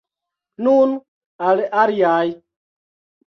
Nun 0.67 0.95
al 1.49 1.61
aliaj! 1.83 2.25